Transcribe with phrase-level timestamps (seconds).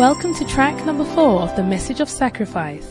[0.00, 2.90] Welcome to track number four of the Message of Sacrifice.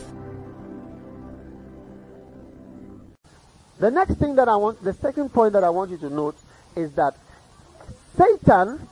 [3.80, 6.36] The next thing that I want, the second point that I want you to note
[6.76, 7.16] is that
[8.16, 8.86] Satan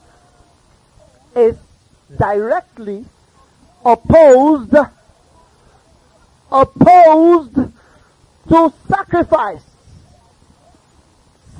[1.37, 1.57] is
[2.19, 3.05] directly
[3.85, 4.75] opposed,
[6.51, 7.55] opposed
[8.49, 9.63] to sacrifice.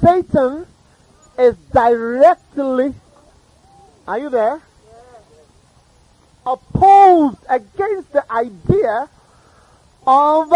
[0.01, 0.67] Satan
[1.39, 2.95] is directly,
[4.09, 4.61] are you there?
[6.49, 9.11] Opposed against the idea
[10.07, 10.51] of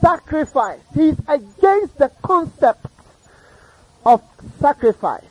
[0.00, 0.80] sacrifice.
[0.94, 2.86] He's against the concept
[4.04, 4.20] of
[4.60, 5.22] sacrifice.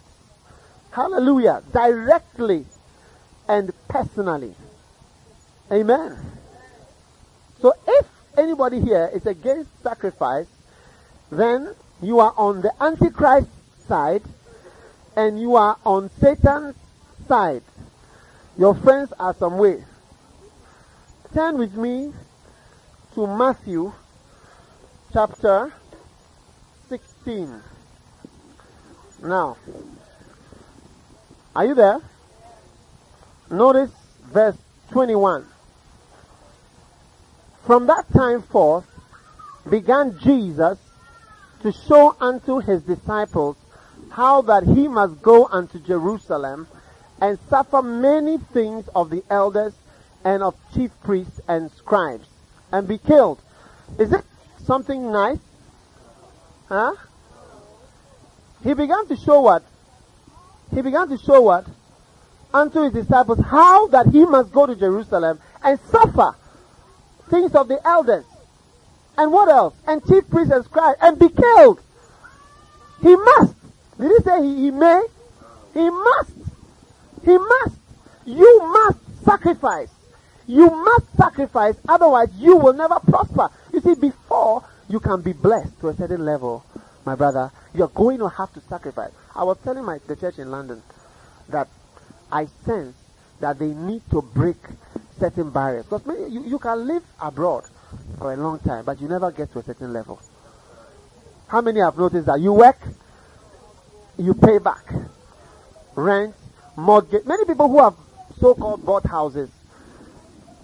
[0.92, 1.62] Hallelujah.
[1.74, 2.66] Directly
[3.50, 4.56] and personally.
[5.70, 6.18] Amen.
[7.62, 8.06] So if
[8.38, 10.48] anybody here is against sacrifice,
[11.32, 13.50] then you are on the Antichrist
[13.88, 14.24] side
[15.18, 16.76] and you are on Satan's
[17.28, 17.64] side.
[18.58, 19.84] Your friends are some way.
[21.34, 22.12] Turn with me
[23.14, 23.94] to Matthew
[25.14, 25.72] chapter
[26.90, 27.62] 16.
[29.24, 29.58] Now,
[31.56, 32.00] are you there?
[33.52, 33.92] Notice
[34.32, 34.58] verse
[34.92, 35.46] 21.
[37.66, 38.86] From that time forth
[39.70, 40.80] began Jesus
[41.62, 43.56] to show unto his disciples
[44.12, 46.68] how that he must go unto Jerusalem
[47.22, 49.74] and suffer many things of the elders
[50.24, 52.28] and of chief priests and scribes
[52.72, 53.40] and be killed.
[53.98, 54.24] Is it
[54.66, 55.40] something nice?
[56.68, 56.94] Huh?
[58.64, 59.64] He began to show what?
[60.74, 61.66] He began to show what?
[62.54, 66.36] Unto his disciples how that he must go to Jerusalem and suffer
[67.30, 68.26] things of the elders.
[69.18, 69.76] And what else?
[69.88, 71.82] And chief priests and scribes and be killed.
[73.02, 73.56] He must.
[74.00, 75.04] Did he say he, he may?
[75.74, 76.32] He must.
[77.24, 77.76] He must.
[78.26, 79.90] You must sacrifice.
[80.48, 83.50] You must sacrifice, otherwise you will never prosper.
[83.72, 86.66] You see, before you can be blessed to a certain level,
[87.06, 89.12] my brother, you're going to have to sacrifice.
[89.36, 90.82] I was telling my the church in London
[91.50, 91.68] that
[92.32, 92.96] I sense
[93.40, 94.58] that they need to break
[95.20, 95.86] certain barriers.
[95.86, 96.02] Because
[96.32, 97.66] you, you can live abroad
[98.18, 100.20] for a long time, but you never get to a certain level.
[101.48, 102.80] How many have noticed that you work,
[104.18, 104.92] you pay back
[105.96, 106.36] rent,
[106.80, 107.26] mortgage.
[107.26, 107.96] Many people who have
[108.40, 109.50] so-called bought houses,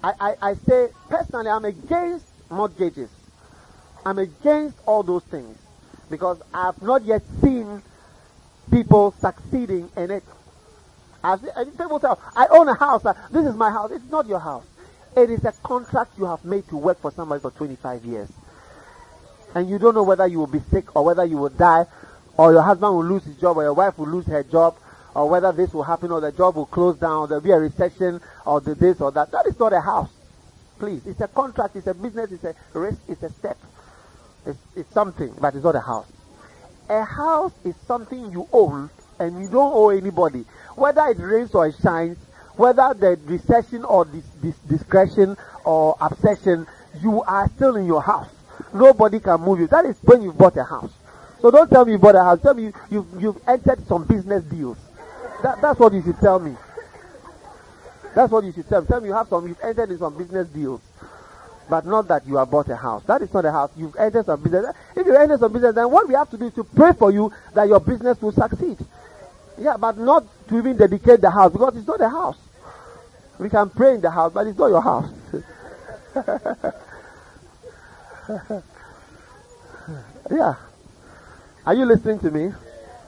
[0.04, 3.10] I, I, I say personally, I'm against mortgages.
[4.06, 5.58] I'm against all those things
[6.10, 7.82] because I've not yet seen
[8.72, 10.24] people succeeding in it.
[11.24, 13.04] As people say, I own a house.
[13.04, 13.92] Uh, this is my house.
[13.92, 14.66] It's not your house.
[15.18, 18.30] It is a contract you have made to work for somebody for 25 years.
[19.56, 21.86] And you don't know whether you will be sick or whether you will die
[22.38, 24.76] or your husband will lose his job or your wife will lose her job
[25.16, 28.20] or whether this will happen or the job will close down there'll be a recession
[28.46, 29.32] or the this or that.
[29.32, 30.12] That is not a house.
[30.78, 31.06] Please.
[31.08, 31.76] It's a contract.
[31.76, 32.32] It's a business.
[32.32, 33.00] It's a risk.
[33.08, 33.58] It's a step.
[34.46, 36.12] It's, it's something, but it's not a house.
[36.90, 40.46] A house is something you own and you don't owe anybody.
[40.76, 42.18] Whether it rains or it shines,
[42.58, 46.68] whether the recession or this, this discretion or obsession,
[47.02, 48.30] you are still in your house.
[48.74, 49.68] Nobody can move you.
[49.68, 50.92] That is when you bought a house.
[51.42, 52.42] So don't tell me you bought a house.
[52.42, 54.78] Tell me you, you, you've entered some business deals.
[55.46, 56.56] That, that's what you should tell me.
[58.16, 58.88] That's what you should tell me.
[58.88, 60.82] Tell me you have some, you've entered in some business deals.
[61.70, 63.04] But not that you have bought a house.
[63.04, 63.70] That is not a house.
[63.78, 64.76] You've entered some business.
[64.96, 67.12] If you enter some business, then what we have to do is to pray for
[67.12, 68.80] you that your business will succeed.
[69.60, 72.40] Yeah, but not to even dedicate the house because it's not a house.
[73.38, 75.12] We can pray in the house, but it's not your house.
[80.32, 80.56] yeah.
[81.68, 82.52] Are you listening to me?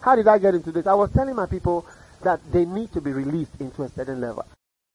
[0.01, 0.85] How did I get into this?
[0.85, 1.83] I was telling my people
[2.23, 4.45] that they need to be released into a certain level.